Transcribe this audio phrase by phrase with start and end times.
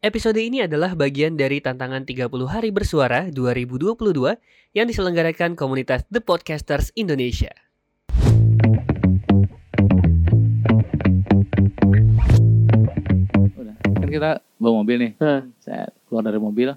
[0.00, 4.00] Episode ini adalah bagian dari tantangan 30 hari bersuara 2022
[4.72, 7.52] yang diselenggarakan komunitas The Podcasters Indonesia.
[13.60, 13.76] Udah.
[13.76, 15.12] Kan kita bawa mobil nih.
[15.20, 15.44] Hah.
[15.60, 16.72] Saya keluar dari mobil,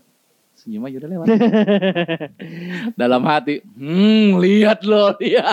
[0.53, 1.25] senyum aja udah lewat.
[2.95, 5.43] Dalam hati, hmm lihat loh dia.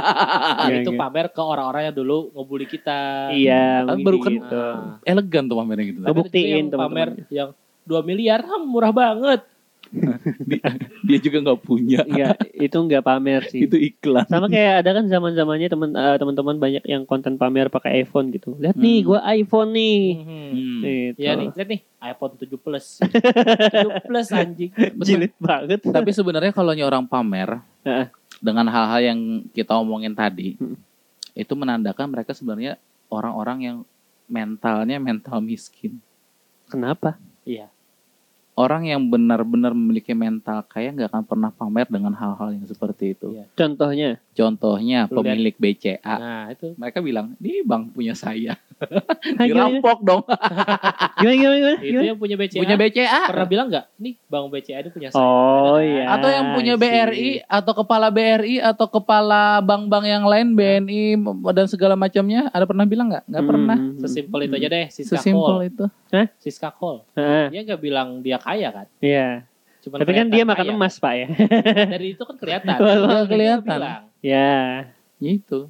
[0.67, 0.99] Iya, itu iya.
[0.99, 3.31] pamer ke orang-orang yang dulu ngebully kita.
[3.31, 4.63] Iya, Kan baru kan gitu.
[5.03, 5.99] elegan tuh pamernya gitu.
[6.01, 7.33] Ngebuk- Tapi itu Buktiin, yang pamer teman-teman.
[7.33, 7.49] yang
[7.83, 9.41] 2 miliar, ah, murah banget.
[10.47, 10.63] Dia,
[11.03, 12.01] dia juga nggak punya.
[12.07, 13.67] Enggak, itu enggak pamer sih.
[13.67, 14.27] Itu iklan.
[14.31, 18.55] Sama kayak ada kan zaman-zamannya teman eh, teman-teman banyak yang konten pamer pakai iPhone gitu.
[18.57, 19.07] Lihat nih, Hmm.
[19.11, 20.01] gua iPhone nih.
[20.23, 20.51] Hmm.
[20.55, 20.81] Hmm.
[20.87, 21.19] Gitu.
[21.19, 22.87] Ya nih, lihat nih iPhone 7 Plus.
[23.03, 24.71] 7 Plus anjing.
[25.03, 25.81] Jilid banget.
[25.83, 28.07] Tapi sebenarnya kalau orang pamer Heeh.
[28.39, 29.19] dengan hal-hal yang
[29.51, 30.79] kita omongin tadi, Hmm.
[31.35, 32.79] itu menandakan mereka sebenarnya
[33.11, 33.77] orang-orang yang
[34.31, 35.99] mentalnya mental miskin.
[36.71, 37.19] Kenapa?
[37.43, 37.67] Iya.
[38.61, 43.33] Orang yang benar-benar memiliki mental kaya nggak akan pernah pamer dengan hal-hal yang seperti itu.
[43.33, 43.49] Iya.
[43.57, 44.11] Contohnya?
[44.37, 46.77] Contohnya Lu pemilik BCA, Nah, itu.
[46.77, 48.61] mereka bilang, ini bang punya saya.
[48.81, 48.89] Hah,
[49.39, 50.23] gimana, Dirampok dong.
[51.21, 51.77] gimana, gimana, gimana?
[51.77, 52.07] Itu Gimana?
[52.07, 52.59] yang punya BCA.
[52.59, 53.21] punya BCA.
[53.29, 53.85] Pernah bilang nggak?
[53.97, 55.21] Nih, Bang BCA itu punya saya.
[55.21, 56.05] Oh iya.
[56.11, 56.75] atau yang punya.
[56.75, 61.19] BRI atau kepala BRI atau kepala bank-bank yang lain BNI
[61.51, 63.51] dan segala macamnya ada pernah bilang nggak nggak Hmm.
[63.51, 65.85] pernah Sesimpel itu aja deh, Siska sesimpel itu
[66.39, 67.05] Siska Cole.
[67.15, 68.87] Heeh, Dia nggak bilang dia kaya kan?
[68.99, 69.45] Iya.
[69.81, 71.27] Cuma Tapi kan dia makan emas, Pak ya.
[71.89, 72.77] Dari itu kan kelihatan.
[73.27, 73.79] Kelihatan.
[74.21, 74.89] ya.
[75.21, 75.69] Ya itu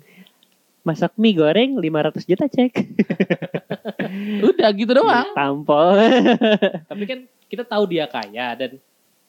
[0.81, 2.73] Masak mie goreng 500 juta cek.
[4.49, 5.97] udah gitu doang Tampol.
[6.91, 8.71] Tapi kan kita tahu dia kaya dan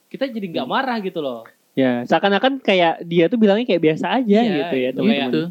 [0.08, 0.74] kita jadi nggak Hmm.
[0.74, 1.44] marah gitu loh.
[1.72, 5.24] ya, seakan-akan kayak dia tuh bilangnya kayak biasa aja Iya, gitu ya, itu teman-teman.
[5.26, 5.42] gitu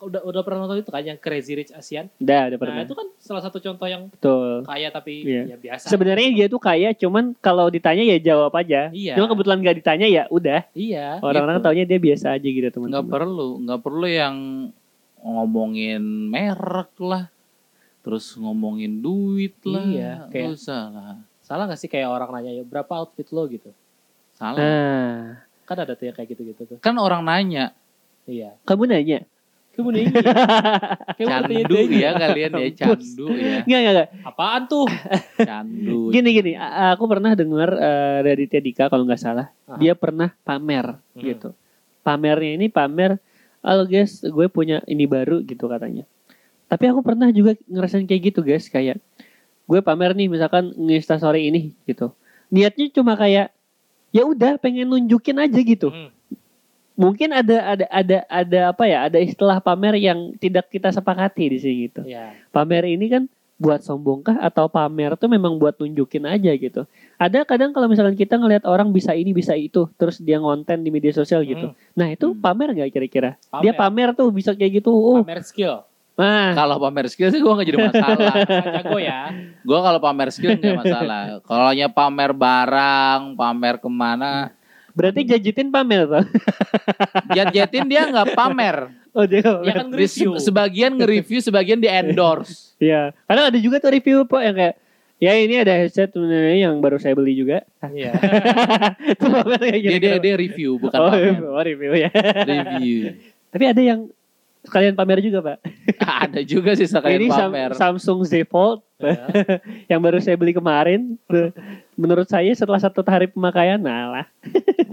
[0.00, 2.08] Udah udah pernah nonton itu kan yang Crazy Rich Asian?
[2.16, 2.74] Udah, udah pernah.
[2.74, 4.64] Nah, itu kan salah satu contoh yang Betul.
[4.64, 5.42] kaya tapi Iya.
[5.46, 5.84] ya biasa.
[5.86, 8.88] Sebenarnya dia tuh kaya, cuman kalau ditanya ya jawab aja.
[8.88, 9.12] Iya.
[9.12, 10.64] Cuma kebetulan gak ditanya ya udah.
[10.72, 11.20] Iya.
[11.20, 11.66] Orang-orang Gitu.
[11.68, 13.12] taunya dia biasa aja gitu nggak teman-teman.
[13.12, 14.36] perlu nggak perlu yang
[15.22, 17.28] ngomongin merek lah
[18.00, 22.52] terus ngomongin duit lah Iya, nggak kayak- usah lah Salah gak sih kayak orang nanya
[22.52, 23.74] ya berapa outfit lo gitu?
[24.32, 26.78] salah Nah, Kan ada tuh yang kayak gitu-gitu tuh.
[26.78, 27.74] kan orang nanya
[28.22, 28.54] Iya.
[28.62, 29.26] kamu nanya?
[29.70, 30.10] Kamu nanya.
[31.16, 34.08] Kamu candu ya kalian ya candu ya Enggak, enggak, enggak.
[34.24, 34.86] Apaan tuh?
[35.36, 39.76] candu Gini gini, aku pernah dengar eh, dari Tedika kalau nggak salah, Aha.
[39.76, 41.20] dia pernah pamer Hmm.
[41.20, 41.50] gitu.
[42.00, 43.18] Pamernya ini pamer,
[43.60, 46.04] halo guys, gue punya ini baru gitu katanya.
[46.70, 48.98] Tapi aku pernah juga ngerasain kayak gitu guys, kayak
[49.66, 52.10] gue pamer nih misalkan nge story ini gitu.
[52.50, 53.54] Niatnya cuma kayak
[54.10, 55.90] ya udah pengen nunjukin aja gitu.
[55.92, 56.10] Hmm.
[57.00, 59.08] Mungkin ada ada ada ada apa ya?
[59.08, 62.36] Ada istilah pamer yang tidak kita sepakati di sini gitu Iya.
[62.52, 63.22] pamer ini kan
[63.60, 66.88] buat sombong kah atau pamer tuh memang buat nunjukin aja gitu.
[67.14, 70.88] Ada kadang kalau misalkan kita ngelihat orang bisa ini bisa itu, terus dia ngonten di
[70.88, 71.68] media sosial gitu.
[71.68, 71.76] Hmm.
[71.92, 72.40] Nah itu Hmm.
[72.40, 73.36] pamer nggak kira-kira?
[73.60, 74.88] Dia pamer tuh bisa kayak gitu.
[74.88, 75.84] Oh, Pamer skill.
[76.16, 79.32] nah, kalau pamer skill sih gue gak jadi masalah Kan jago ya.
[79.56, 84.52] gue kalau pamer skill gak masalah kalau nya pamer barang pamer ke mana
[84.92, 86.24] berarti jajitin pamer tuh.
[87.30, 90.38] jet-jetin dia nggak pamer Oh dia Ya kan nge-review.
[90.38, 93.12] se- sebagian nge-review sebagian di endorse Iya.
[93.26, 94.78] Kadang ada juga tuh review po yang kayak
[95.20, 97.60] ya ini ada headset sebenarnya yang baru saya beli juga.
[97.84, 98.16] Iya.
[99.12, 100.00] Itu pamer kayak dia gitu.
[100.00, 102.08] dia, dia review bukan oh, pamer oh, review ya.
[102.48, 103.20] review
[103.52, 104.00] Tapi ada yang
[104.64, 105.58] sekalian pamer juga, Pak.
[106.00, 108.80] ada juga sih sekalian ini pamer Samsung Z Fold.
[109.90, 111.16] yang baru saya beli kemarin.
[111.94, 114.26] Menurut saya setelah satu hari pemakaian, nah lah.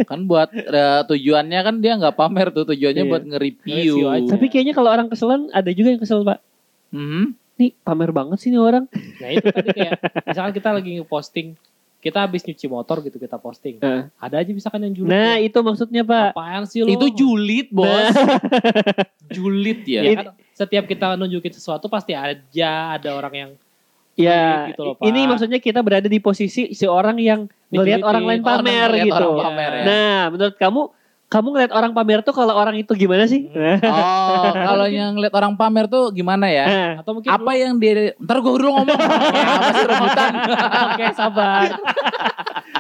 [0.03, 3.12] kan buat eh, tujuannya kan dia nggak pamer tuh tujuannya Iya.
[3.12, 3.94] buat nge-review.
[4.28, 6.40] Tapi kayaknya kalau orang keselan ada juga yang kesel pak.
[6.91, 7.35] Mhm.
[7.57, 8.85] Nih pamer banget sih nih orang.
[8.91, 11.57] Nah itu tadi kayak misalkan kita lagi nge-posting
[11.97, 13.81] kita habis nyuci motor gitu kita posting.
[13.81, 14.06] Eh.
[14.22, 15.09] Ada aja misalkan yang julid.
[15.12, 15.50] Nah ya.
[15.50, 16.31] itu maksudnya pak.
[16.31, 16.94] apaan sih lo?
[16.94, 18.38] itu julid bos Nah.
[19.35, 23.51] julid ya Ya kan, setiap kita nunjukin sesuatu pasti aja ada orang yang
[24.19, 25.05] Ya gitu loh, Pak.
[25.05, 28.02] ini maksudnya kita berada di posisi si orang yang Dijulitin.
[28.02, 29.25] orang lain pamer ngeliat gitu.
[29.29, 29.84] orang pamer ya.
[29.84, 30.81] Nah menurut kamu
[31.28, 33.46] kamu ngeliat orang pamer tuh kalau orang itu gimana sih?
[33.52, 37.73] oh kalau yang ngeliat orang pamer tuh gimana ya Nah, atau mungkin apa lu- yang
[37.75, 38.96] dia ntar gue dulu ngomong
[39.35, 40.31] ya, apa sih rebutan
[40.87, 41.70] Oke sabar.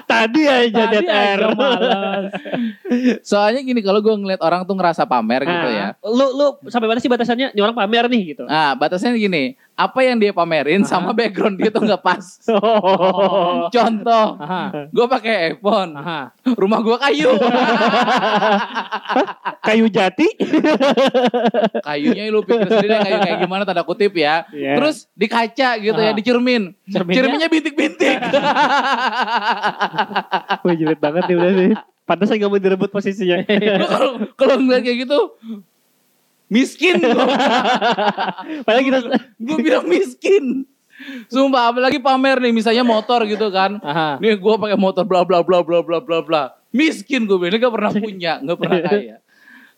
[0.07, 2.31] Tadi aja Tadi aja males.
[3.21, 5.93] Soalnya gini kalau gue ngeliat orang tuh ngerasa pamer gitu ya.
[5.93, 7.51] Ah, Lu lu sampai mana sih batasannya?
[7.51, 8.43] Ini orang pamer nih gitu.
[8.43, 12.25] Nah, batasnya gini, apa yang dia pamerin sama background dia tuh nggak pas.
[12.49, 13.69] Oh.
[13.69, 16.33] Contoh, Aha, gue pakai iPhone, aha.
[16.55, 17.29] rumah gue kayu,
[19.63, 20.27] Kayu jati.
[21.87, 24.47] kayunya lu pikir sendiri kayu kayak gimana tanda kutip ya.
[24.49, 24.79] Iya.
[24.79, 26.15] Terus di kaca gitu ya, Ah.
[26.15, 27.17] di cermin, Cerminnya?
[27.19, 28.17] cerminnya bintik-bintik.
[30.57, 31.71] Wah jelek banget nih udah sih.
[32.07, 33.43] Pantesan gak mau direbut posisinya.
[33.83, 35.19] Kalau kalau ngeliat kayak gitu,
[36.47, 37.13] miskin gue.
[38.65, 38.99] Padahal kita
[39.37, 40.63] gue bilang miskin.
[41.27, 43.77] Sumpah, apalagi pamer nih, misalnya motor gitu kan.
[43.79, 44.17] Aha.
[44.17, 46.43] Nih gue pakai motor bla bla bla bla bla bla bla.
[46.69, 49.15] Miskin gue bilang, ini gak pernah punya, gak pernah kaya.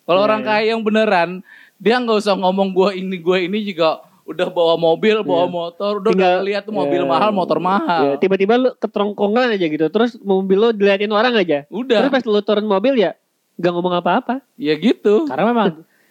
[0.03, 0.47] Kalau Iya, orang iya.
[0.47, 1.29] kaya yang beneran,
[1.75, 5.51] dia nggak usah ngomong gue ini gue ini juga udah bawa mobil, bawa Iya.
[5.51, 7.09] motor, udah Tinggal- udah lihat tuh mobil Iya.
[7.09, 8.17] mahal, motor mahal.
[8.17, 9.85] tiba-tiba lu keterongkongan aja gitu.
[9.85, 11.65] Terus mobil lu diliatin orang aja.
[11.65, 13.11] Terus Udah, pas lu turun mobil ya
[13.55, 14.39] gak ngomong apa-apa.
[14.55, 15.27] ya gitu.
[15.27, 15.67] Karena memang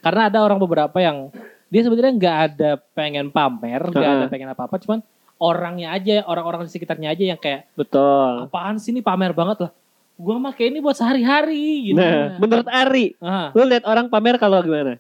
[0.09, 1.29] karena ada orang beberapa yang
[1.69, 4.33] dia sebenarnya nggak ada pengen pamer, nggak ada Heeh.
[4.33, 5.05] pengen apa-apa, cuman
[5.37, 8.49] orangnya aja, orang-orang di sekitarnya aja yang kayak Betul.
[8.49, 9.73] apaan sih ini pamer banget lah.
[10.17, 12.01] Gua mah kayak ini buat sehari-hari gitu.
[12.01, 13.53] Nah, menurut Ari, Aha.
[13.53, 14.97] lu lihat orang pamer kalau gimana?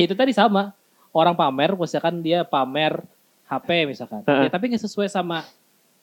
[0.00, 0.72] itu tadi sama
[1.12, 3.02] orang pamer misalkan dia pamer
[3.44, 4.46] HP misalkan Heeh.
[4.46, 5.44] ya, tapi nggak sesuai sama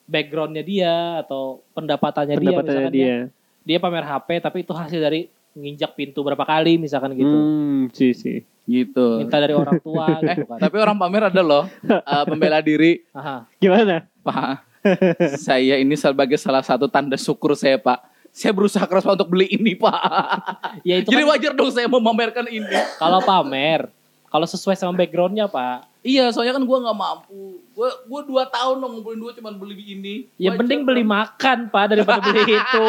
[0.06, 3.08] backgroundnya dia atau pendapatannya, Pendapatannya dia misalkan dia.
[3.08, 3.18] dia
[3.66, 5.30] dia pamer HP tapi itu hasil dari
[5.60, 8.40] nginjak pintu berapa kali misalkan gitu Hmm, sih sih.
[8.64, 9.08] Gitu.
[9.18, 13.02] minta dari orang tua Eh, gitu kan tapi orang pamer ada loh, eh, pembela diri.
[13.12, 13.50] Aha.
[13.58, 14.06] Gimana?
[14.20, 14.62] Pak,
[15.42, 17.98] saya ini sebagai salah satu tanda syukur saya, Pak.
[18.30, 19.98] Saya berusaha keras Pak, untuk beli ini, Pak.
[20.88, 22.70] ya itu Jadi kan wajar dong saya memamerkan ini.
[22.96, 23.90] kalau pamer
[24.26, 27.60] kalau sesuai sama backgroundnya pak Iya, soalnya kan gue nggak mampu.
[27.70, 30.16] Gue gue dua tahun dong ngumpulin duit cuma beli ini.
[30.38, 30.88] ya Wajar mending dong.
[30.88, 32.88] beli makan pak daripada beli itu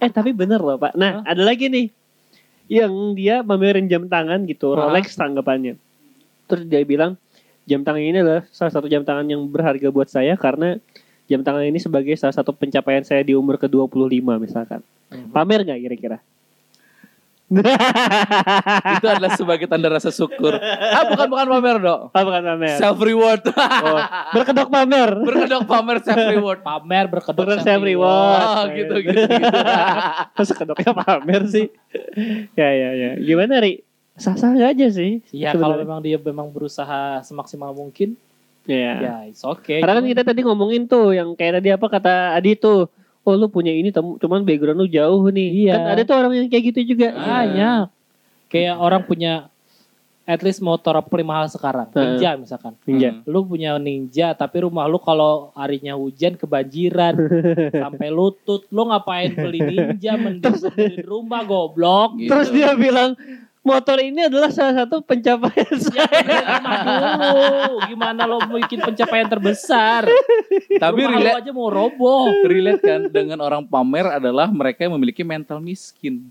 [0.00, 0.94] Eh tapi bener loh pak.
[0.94, 1.90] Nah ada lagi nih.
[2.70, 4.72] Yang dia pamerin jam tangan gitu.
[4.72, 4.88] Hah?
[4.88, 5.76] Rolex tanggapannya.
[6.48, 7.18] Terus dia bilang.
[7.62, 10.34] Jam tangan ini adalah salah satu jam tangan yang berharga buat saya.
[10.34, 10.74] Karena
[11.30, 14.80] jam tangan ini sebagai salah satu pencapaian saya di umur ke-25 misalkan.
[15.30, 16.18] Pamer nggak kira-kira?
[18.98, 20.56] Itu adalah sebagai tanda rasa syukur.
[20.56, 22.00] Ah, bukan bukan pamer, Dok.
[22.10, 22.76] Oh bukan pamer.
[22.80, 23.42] Self reward.
[23.52, 23.98] Oh,
[24.32, 25.10] berkedok pamer.
[25.28, 26.60] Berkedok pamer self reward.
[26.64, 28.40] pamer berkedok self self reward.
[28.42, 29.20] Oh, gitu gitu.
[29.28, 29.58] gitu.
[30.38, 31.66] Masa kedoknya pamer sih?
[32.56, 33.10] ya ya ya.
[33.20, 33.84] Gimana Ri?
[34.12, 35.24] Sah-sah aja sih?
[35.32, 38.16] ya kalau memang dia memang berusaha semaksimal mungkin
[38.62, 38.94] Ya.
[39.02, 42.54] ya it's okay Karena kan kita tadi ngomongin tuh yang kayak tadi apa kata Adi
[42.54, 42.86] tuh.
[43.22, 45.66] Oh lu punya ini tem- cuman background lu jauh nih.
[45.66, 45.74] Iya.
[45.78, 47.14] Kan ada tuh orang yang kayak gitu juga.
[47.14, 47.86] Banyak.
[48.50, 49.46] Kayak orang punya
[50.22, 51.90] at least motor apa paling mahal sekarang.
[51.94, 52.74] Ninja misalkan.
[52.86, 53.10] Ninja.
[53.14, 53.22] Hmm.
[53.26, 57.14] Lu punya Ninja tapi rumah lu kalau harinya hujan kebanjiran
[57.82, 58.66] sampai lutut.
[58.70, 62.18] Lu ngapain beli Ninja mending beli rumah goblok.
[62.18, 62.30] Gitu.
[62.30, 63.18] Terus dia bilang
[63.62, 66.06] motor ini adalah salah satu pencapaian Ya saya.
[66.10, 67.74] beli rumah dulu.
[67.88, 70.02] Gimana lo bikin pencapaian terbesar?
[70.82, 72.28] Tapi rumah relate aja mau roboh.
[72.44, 76.28] relate kan dengan orang pamer adalah mereka yang memiliki mental miskin.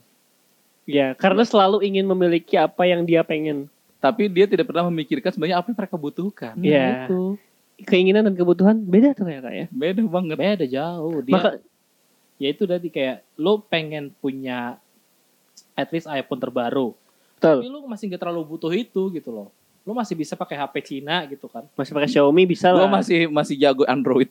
[0.84, 3.72] ya, karena selalu ingin memiliki apa yang dia pengen.
[4.02, 6.54] Tapi dia tidak pernah memikirkan sebenarnya apa yang mereka butuhkan.
[6.60, 7.08] Iya.
[7.08, 7.38] Itu.
[7.82, 9.66] Keinginan dan kebutuhan beda tuh ya kak ya.
[9.72, 10.36] Beda banget.
[10.38, 11.22] Beda jauh.
[11.22, 11.50] Dia Maka
[12.42, 14.82] ya itu tadi kayak lu pengen punya
[15.78, 16.98] at least iPhone terbaru.
[17.42, 17.58] Betul.
[17.66, 19.50] Tapi lu masih nggak terlalu butuh itu gitu loh.
[19.82, 21.66] Lu masih bisa pakai HP Cina gitu kan.
[21.74, 22.86] Masih pakai Xiaomi bisa lah.
[22.86, 24.30] masih masih jago Android.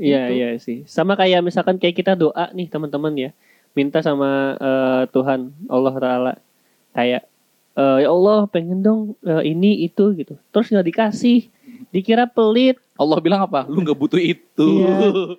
[0.00, 0.32] Iya Gitu.
[0.32, 0.78] iya sih.
[0.88, 3.30] Sama kayak misalkan kayak kita doa nih teman-teman ya,
[3.76, 6.32] minta sama eh, Tuhan Allah Taala
[6.94, 7.22] kayak
[7.76, 10.40] eh, ya Allah pengen dong eh, ini itu gitu.
[10.48, 11.50] Terus nggak dikasih,
[11.90, 12.80] dikira pelit.
[12.96, 13.66] Allah bilang apa?
[13.68, 14.66] Lu nggak butuh itu.
[14.82, 14.94] Iya.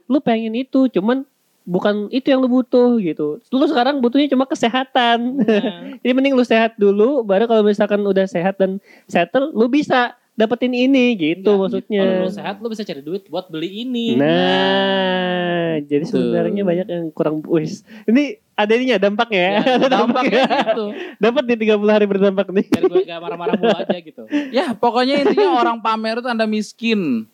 [0.06, 1.26] Lu pengen itu, cuman
[1.69, 3.38] bukan itu yang lu butuh gitu.
[3.54, 5.38] Lu sekarang butuhnya cuma kesehatan.
[5.38, 10.18] Nah, Jadi mending lu sehat dulu, baru kalau misalkan udah sehat dan settle, lu bisa
[10.33, 12.02] dapetin ini gitu Enggak, maksudnya.
[12.02, 14.16] kalau lu sehat lu bisa cari duit buat beli ini.
[14.16, 16.31] Nah, jadi Betul.
[16.33, 17.83] sebenarnya banyak yang kurang wis.
[18.07, 19.52] Ini ada ininya dampaknya ya.
[19.59, 20.85] Ya, Ada Dampaknya gitu.
[21.19, 22.66] Dapat di 30 hari berdampak nih.
[22.71, 24.23] Biar gue gak marah-marah mulu aja gitu.
[24.52, 27.28] Ya, pokoknya intinya orang pamer itu tanda miskin.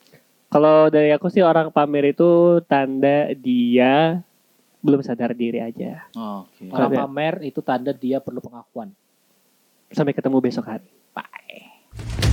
[0.55, 4.23] Kalau dari aku sih orang pamer itu tanda dia
[4.79, 6.07] belum sadar diri aja.
[6.15, 6.71] Oke.
[6.71, 6.99] Orang Ada.
[7.03, 8.87] pamer itu tanda dia perlu pengakuan.
[9.91, 10.87] Sampai ketemu besok hari.
[11.11, 12.23] Bye.